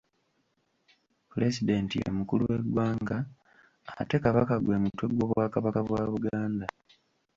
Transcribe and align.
Pulesidenti 1.29 1.95
ye 2.03 2.09
mukulu 2.19 2.43
w’eggwanga 2.49 3.17
ate 4.01 4.17
Kabaka 4.23 4.55
gwe 4.63 4.75
mutwe 4.83 5.05
gw’Obwakabaka 5.13 5.79
bwa 5.87 6.01
Buganda. 6.11 6.65